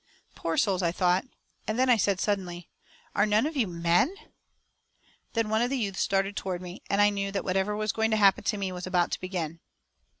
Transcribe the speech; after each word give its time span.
"Poor 0.33 0.57
souls," 0.57 0.81
I 0.81 0.91
thought, 0.91 1.25
and 1.67 1.77
then 1.77 1.87
I 1.87 1.95
said 1.95 2.19
suddenly, 2.19 2.67
"Are 3.13 3.27
none 3.27 3.45
of 3.45 3.55
you 3.55 3.67
men?" 3.67 4.11
Then 5.33 5.47
one 5.49 5.61
of 5.61 5.69
the 5.69 5.77
youths 5.77 6.07
darted 6.07 6.35
toward 6.35 6.59
me, 6.59 6.81
and 6.89 6.99
I 6.99 7.11
knew 7.11 7.31
that 7.31 7.43
whatever 7.45 7.75
was 7.75 7.91
going 7.91 8.09
to 8.09 8.17
happen 8.17 8.43
to 8.45 8.57
me 8.57 8.71
was 8.71 8.87
about 8.87 9.11
to 9.11 9.19
begin. 9.21 9.59